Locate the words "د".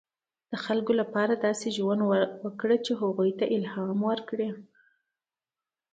0.51-0.53